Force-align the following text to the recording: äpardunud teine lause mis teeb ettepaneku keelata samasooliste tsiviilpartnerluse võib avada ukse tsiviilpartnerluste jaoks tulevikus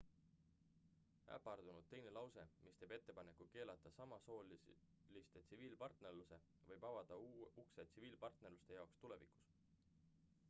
äpardunud 1.35 1.83
teine 1.89 2.13
lause 2.15 2.45
mis 2.67 2.77
teeb 2.79 2.93
ettepaneku 2.95 3.45
keelata 3.55 3.91
samasooliste 3.97 5.43
tsiviilpartnerluse 5.51 6.39
võib 6.71 6.87
avada 6.93 7.19
ukse 7.65 7.85
tsiviilpartnerluste 7.91 8.79
jaoks 8.81 8.97
tulevikus 9.05 9.47